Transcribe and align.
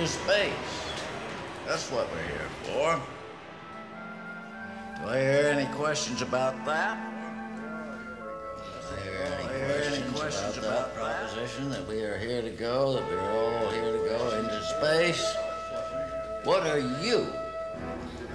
into 0.00 0.12
space. 0.12 0.52
That's 1.66 1.90
what 1.90 2.08
we're 2.10 2.22
here 2.22 2.48
for. 2.62 3.02
Do 4.96 5.08
I 5.10 5.20
hear 5.20 5.52
any 5.54 5.70
questions 5.74 6.22
about 6.22 6.64
that? 6.64 6.96
Do 8.88 8.96
I 8.96 9.52
hear 9.58 9.82
any 9.92 10.10
questions 10.12 10.56
about 10.56 10.94
that 10.94 10.94
proposition 10.94 11.68
that 11.70 11.86
we 11.86 12.02
are 12.02 12.16
here 12.16 12.40
to 12.40 12.48
go, 12.48 12.94
that 12.94 13.06
we're 13.10 13.30
all 13.30 13.70
here 13.72 13.92
to 13.92 13.98
go 14.08 14.38
into 14.38 14.62
space? 14.78 15.34
What 16.44 16.66
are 16.66 16.78
you? 16.78 17.26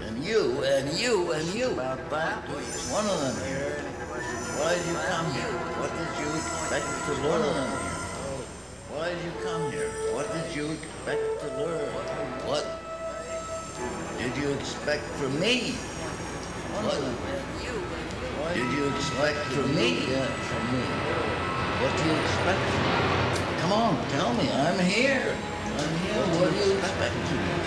And 0.01 0.23
you, 0.23 0.63
and 0.63 0.95
you, 0.99 1.31
and 1.31 1.47
you 1.55 1.71
about 1.71 2.09
that? 2.11 2.43
One 2.91 3.05
of 3.07 3.21
them 3.21 3.47
here. 3.47 3.81
Why 4.61 4.75
did 4.75 4.85
you 4.85 4.93
come 5.09 5.31
here? 5.33 5.57
What 5.81 5.91
did 5.97 6.11
you 6.21 6.29
expect 6.35 6.85
to 7.05 7.27
learn? 7.27 7.84
Did 9.15 9.23
you 9.23 9.31
come 9.43 9.71
here? 9.71 9.89
What 10.11 10.27
did 10.33 10.53
you 10.53 10.71
expect 10.71 11.23
to 11.39 11.47
learn? 11.55 11.87
What 12.43 12.65
did 14.17 14.35
you 14.35 14.51
expect 14.51 15.03
from 15.03 15.39
me? 15.39 15.71
What 16.83 16.99
did 18.53 18.71
you 18.75 18.87
expect 18.89 19.37
from 19.55 19.73
me? 19.73 20.03
From 20.03 20.63
me. 20.75 20.83
What 21.79 21.95
do 21.95 22.03
you 22.03 22.15
expect 22.27 22.59
from 22.59 22.83
me? 22.83 23.61
Come 23.61 23.71
on, 23.71 23.95
tell 24.09 24.33
me. 24.33 24.51
I'm 24.51 24.79
here. 24.79 25.37
I'm 25.79 25.95
here. 26.03 26.19
What 26.35 26.51
do 26.51 26.57
you 26.57 26.77
expect 26.77 27.13
from 27.13 27.37
me? 27.37 27.64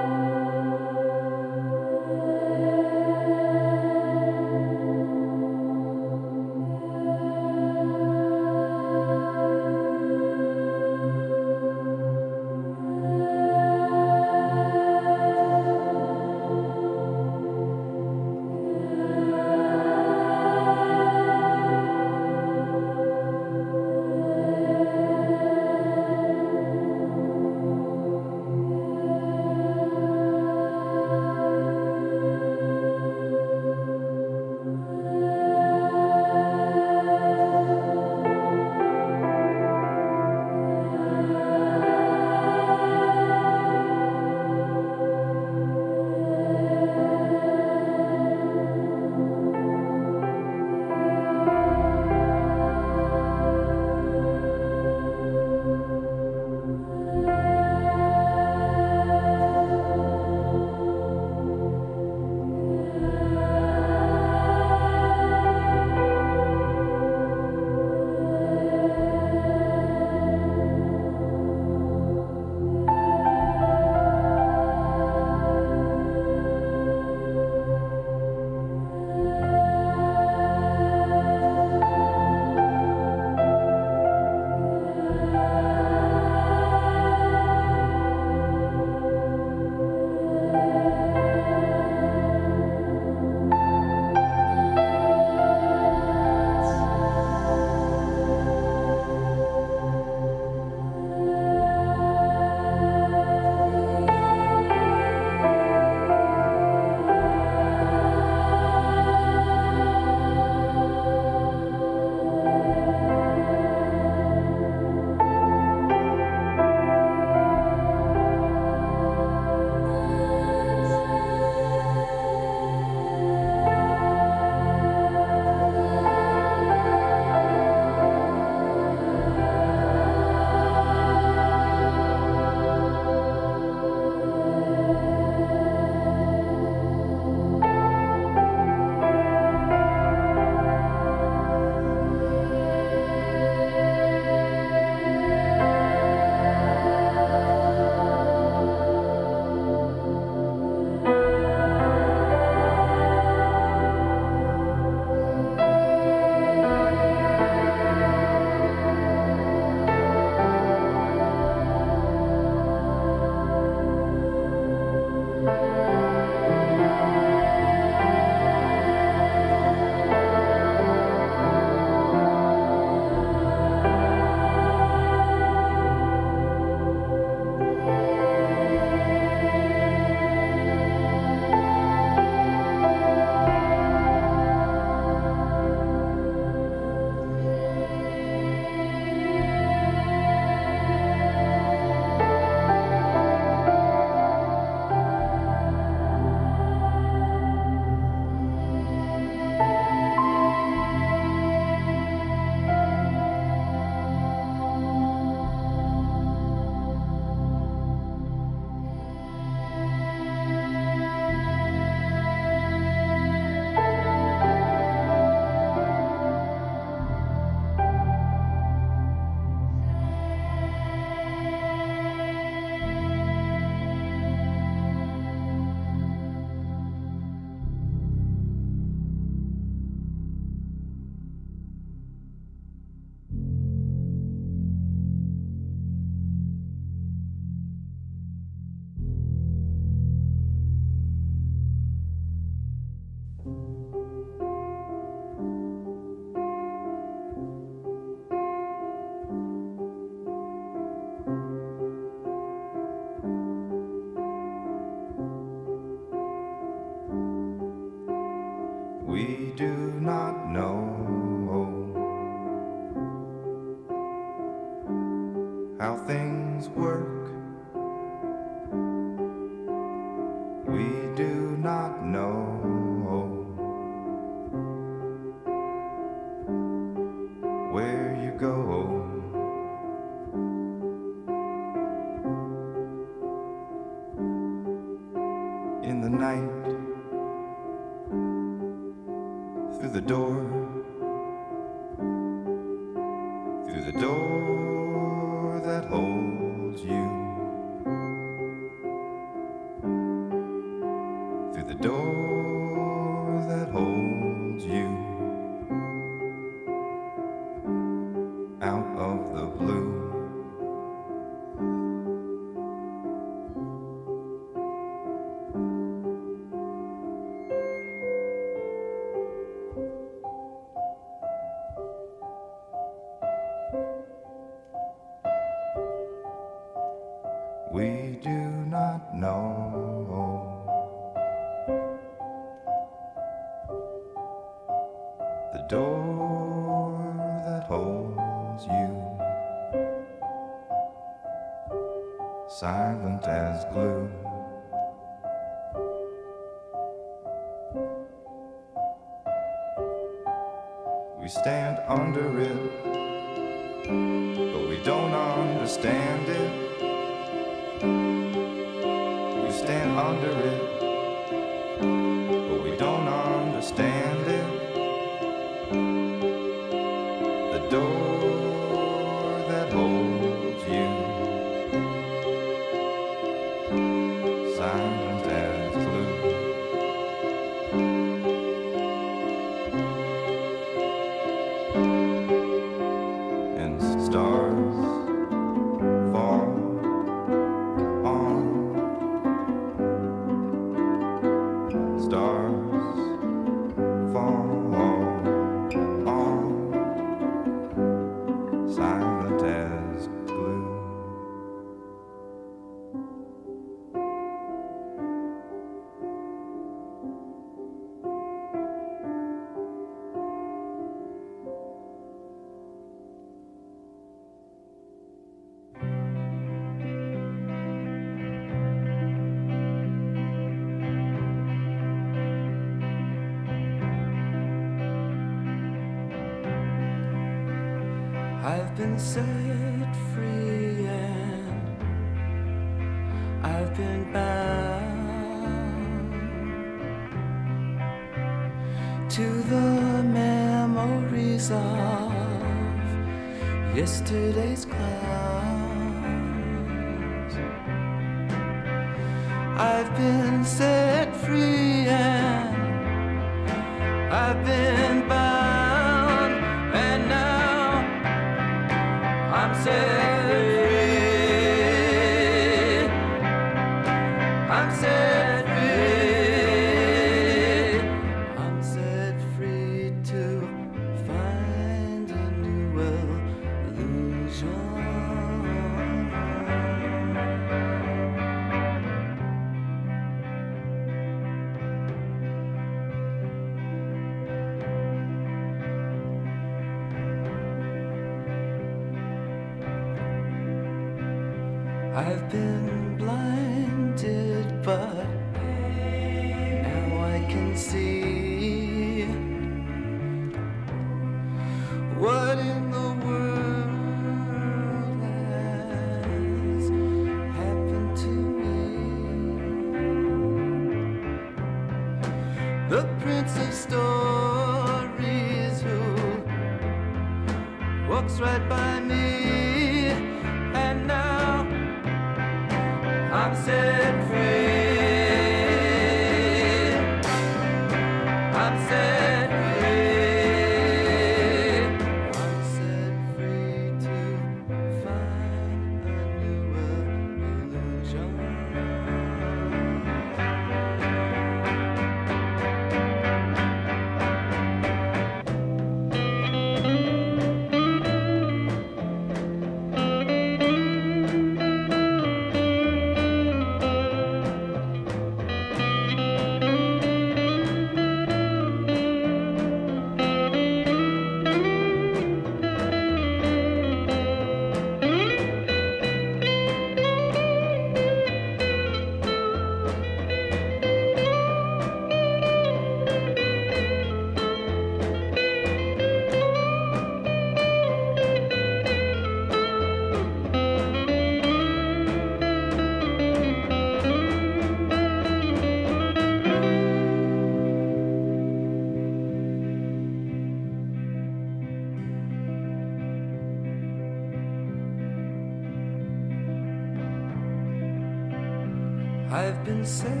I've 599.61 600.00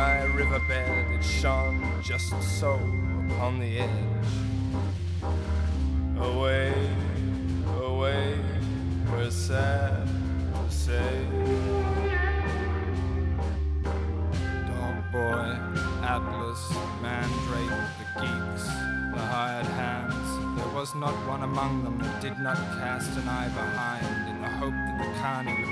dry 0.00 0.24
riverbed, 0.24 1.12
it 1.12 1.22
shone 1.22 1.78
just 2.02 2.32
so 2.58 2.72
upon 3.28 3.58
the 3.60 3.80
edge 3.80 4.32
away, 6.18 6.72
away, 7.82 8.38
we're 9.12 9.30
sad 9.30 10.08
to 10.54 10.74
say. 10.74 11.12
Dog 14.70 14.96
boy, 15.12 15.48
Atlas, 16.14 16.62
Mandrake, 17.02 17.84
the 17.98 18.06
geeks, 18.20 18.64
the 19.14 19.22
hired 19.32 19.66
hands. 19.66 20.28
There 20.58 20.74
was 20.74 20.94
not 20.94 21.14
one 21.28 21.42
among 21.42 21.84
them 21.84 21.98
that 21.98 22.22
did 22.22 22.38
not 22.38 22.56
cast 22.80 23.18
an 23.18 23.28
eye 23.28 23.48
behind 23.48 24.30
in 24.30 24.40
the 24.40 24.48
hope 24.60 24.72
that 24.72 24.96
the 24.98 25.20
carney 25.20 25.69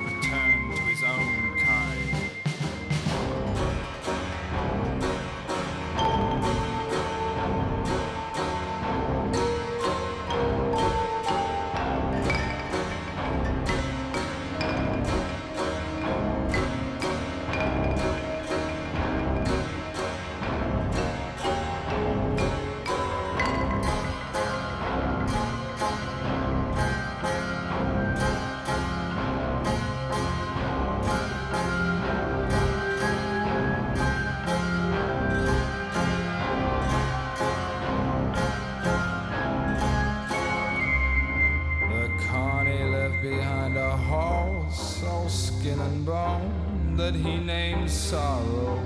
he 47.25 47.39
named 47.39 47.91
Sorrow. 47.91 48.79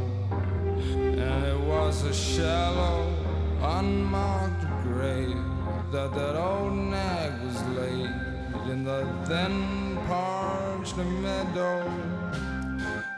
And 0.81 1.45
it 1.45 1.61
was 1.61 2.03
a 2.05 2.15
shallow, 2.15 3.13
unmarked 3.61 4.65
grave 4.83 5.37
that 5.93 6.13
that 6.15 6.37
old 6.37 6.73
nag 6.73 7.33
was 7.45 7.63
laid 7.77 8.11
in 8.71 8.85
the 8.85 9.07
then 9.27 9.99
parched 10.07 10.97
meadow. 10.97 11.81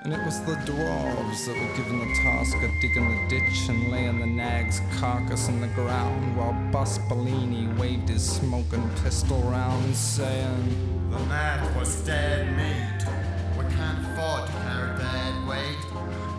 And 0.03 0.12
it 0.12 0.22
was 0.24 0.40
the 0.42 0.57
dwarves 0.66 1.46
that 1.46 1.57
were 1.57 1.77
given 1.77 1.98
the 1.98 2.14
task 2.16 2.57
of 2.57 2.70
digging 2.83 3.09
the 3.09 3.29
ditch 3.31 3.68
and 3.70 3.90
laying 3.90 4.20
the 4.20 4.27
nag's 4.27 4.83
carcass 4.98 5.48
in 5.48 5.62
the 5.62 5.68
ground 5.68 6.37
while 6.37 6.53
Bus 6.70 6.98
Bellini 7.09 7.68
waved 7.79 8.11
his 8.11 8.22
smoking 8.22 8.87
pistol 9.03 9.40
round, 9.42 9.96
saying, 9.96 11.09
The 11.11 11.18
mat 11.20 11.74
was 11.74 12.05
dead 12.05 12.55
meat. 12.55 12.93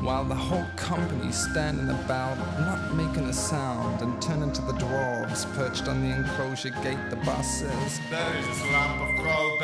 While 0.06 0.24
the 0.24 0.36
whole 0.36 0.66
company 0.76 1.32
standing 1.32 1.90
about, 1.90 2.38
not 2.60 2.94
making 2.94 3.26
a 3.26 3.34
sound, 3.34 4.00
and 4.02 4.22
turning 4.22 4.52
to 4.52 4.62
the 4.62 4.74
dwarves 4.74 5.52
perched 5.56 5.88
on 5.88 6.00
the 6.04 6.16
enclosure 6.16 6.70
gate, 6.70 7.10
the 7.10 7.16
boss 7.18 7.60
says, 7.60 8.00
There's 8.12 8.46
this 8.46 8.62
lump 8.72 9.02
of 9.02 9.24
crow 9.24 9.58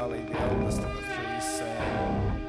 Charlie, 0.00 0.22
the 0.22 0.40
eldest 0.40 0.78
of 0.78 0.96
the 0.96 1.02
three, 1.02 1.66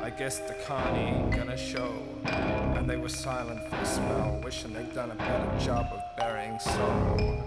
I 0.02 0.10
guess 0.10 0.40
the 0.40 0.54
carny 0.66 1.02
ain't 1.02 1.36
gonna 1.36 1.58
show. 1.58 1.92
And 2.24 2.90
they 2.90 2.96
were 2.96 3.10
silent 3.10 3.62
for 3.68 3.76
a 3.76 3.86
smell, 3.86 4.40
wishing 4.42 4.72
they'd 4.72 4.96
done 4.96 5.12
a 5.12 5.16
better 5.16 5.60
job 5.60 5.88
of 5.92 6.00
burying 6.16 6.58
sorrow. 6.60 7.42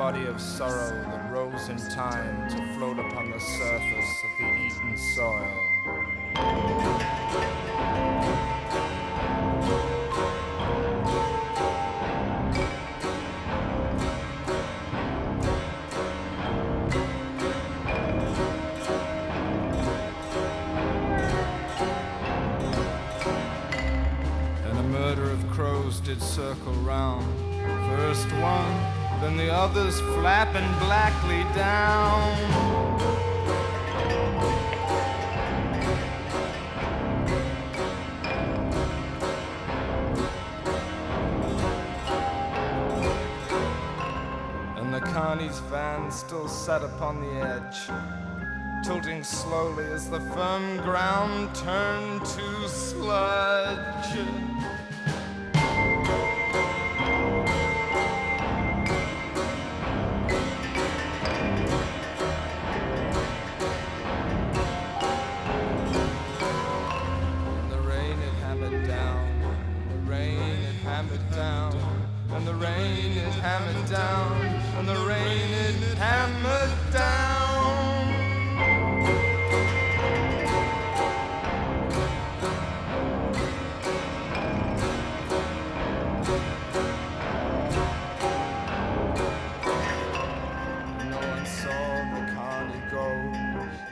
body 0.00 0.24
of 0.24 0.40
sorrow 0.40 0.90
that 1.10 1.30
rose 1.30 1.68
in 1.68 1.76
time 1.90 2.48
to 2.48 2.56
float 2.74 2.98
upon 2.98 3.30
the 3.30 3.38
surface 3.38 4.24
of 4.24 4.30
the 4.38 4.64
eaten 4.64 4.96
soil. 4.96 7.19
others 29.70 30.00
flapping 30.00 30.66
blackly 30.80 31.44
down. 31.54 32.36
And 44.76 44.92
the 44.92 45.00
Carney's 45.00 45.60
van 45.70 46.10
still 46.10 46.48
sat 46.48 46.82
upon 46.82 47.20
the 47.20 47.28
edge, 47.28 47.88
tilting 48.84 49.22
slowly 49.22 49.84
as 49.84 50.10
the 50.10 50.20
firm 50.20 50.78
ground 50.78 51.54
turned 51.54 52.24
to 52.24 52.68
sludge. 52.68 54.49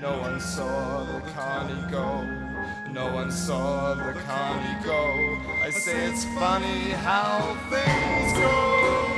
No 0.01 0.17
one 0.21 0.39
saw 0.39 1.03
the 1.05 1.21
Connie 1.33 1.91
go. 1.91 2.23
No 2.93 3.13
one 3.13 3.33
saw 3.33 3.95
the 3.95 4.13
Connie 4.21 4.85
go. 4.85 5.41
I 5.61 5.71
say 5.71 6.07
it's 6.07 6.25
funny 6.25 6.91
how 6.91 7.57
things 7.69 8.33
go. 8.39 9.18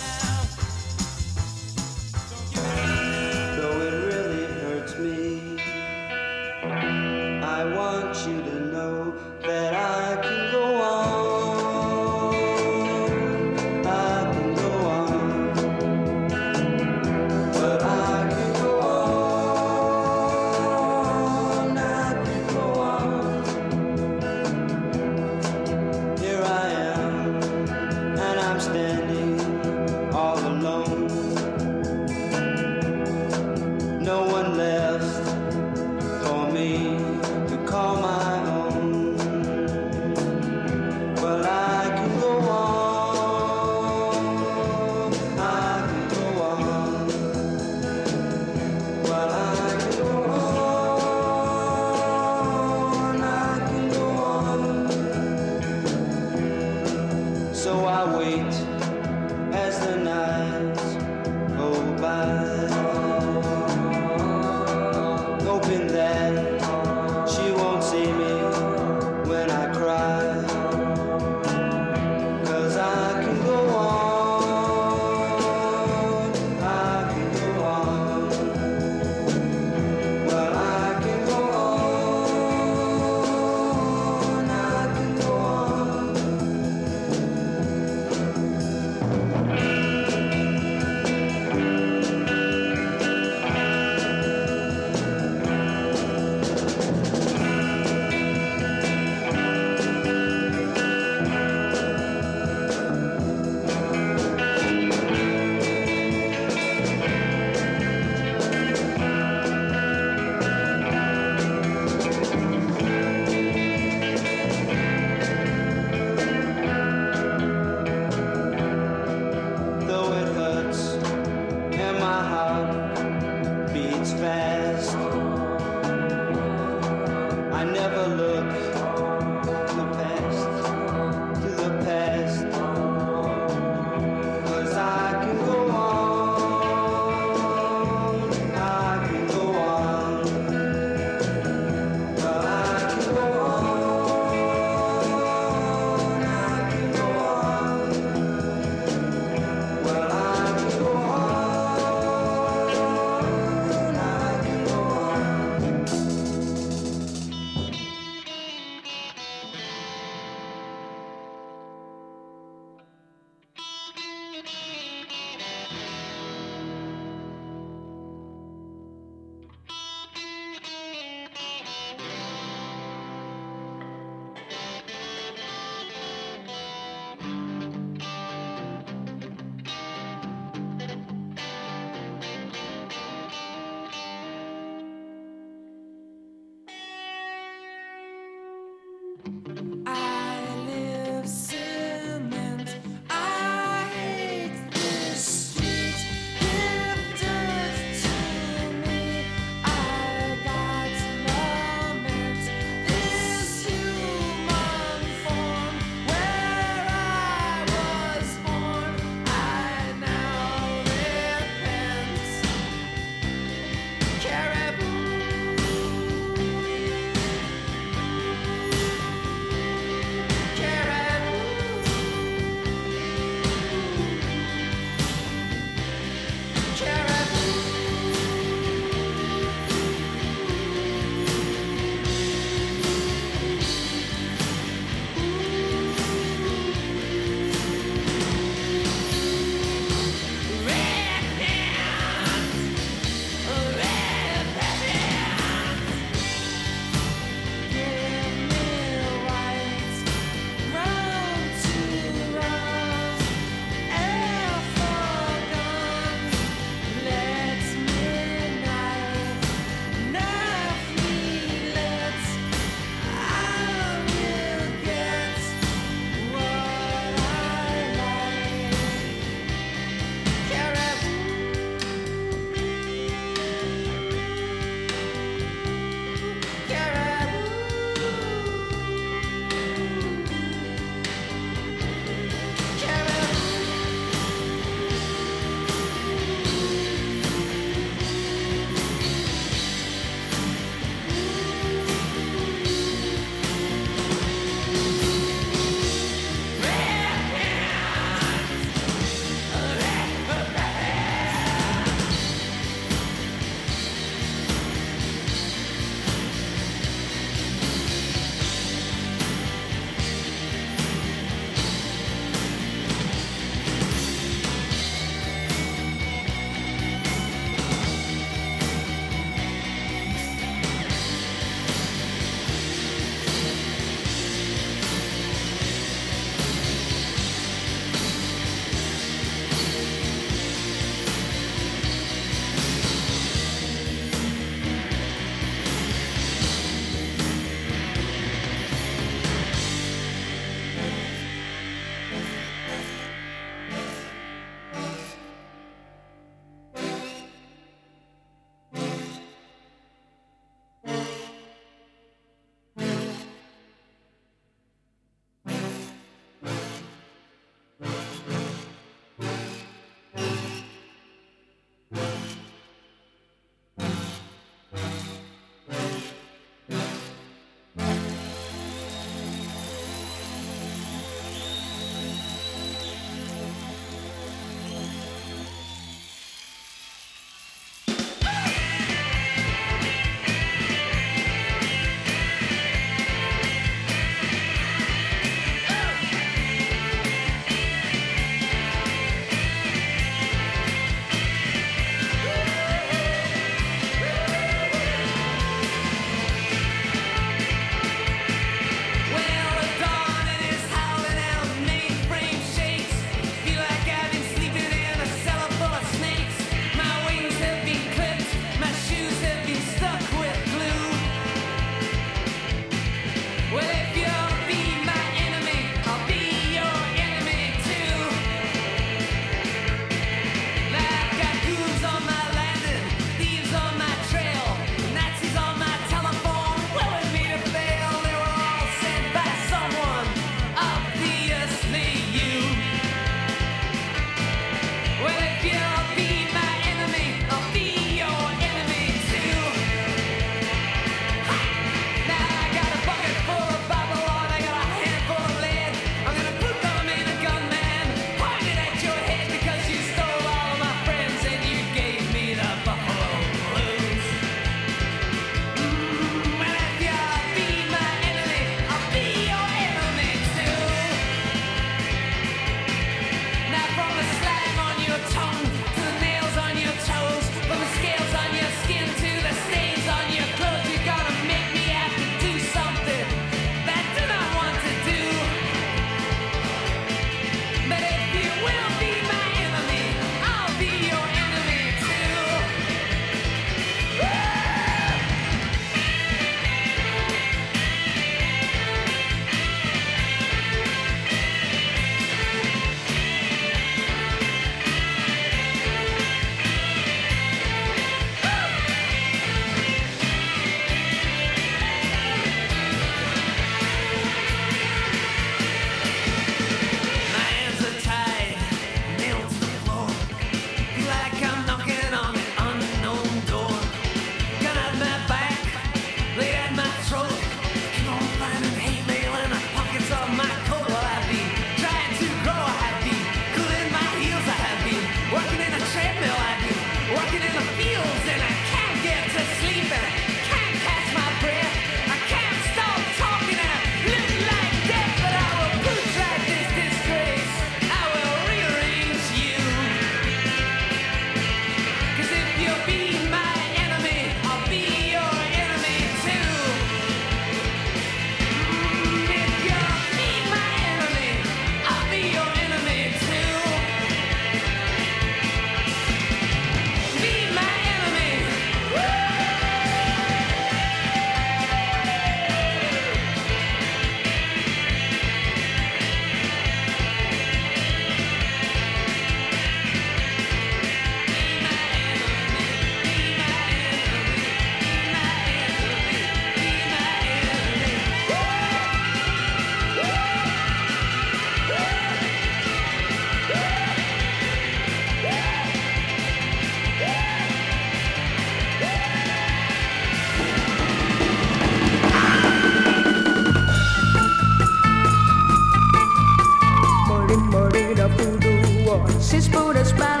puras 599.29 599.73
palabras. 599.73 600.00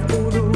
puro. 0.00 0.55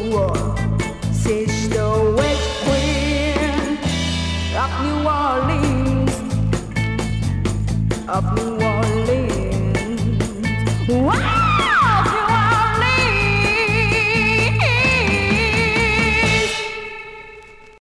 New 8.21 8.61
Orleans. 8.61 9.20